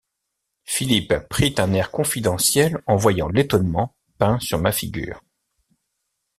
[0.65, 5.21] Philippe prit un air confidentiel en voyant l’étonnement peint sur ma figure.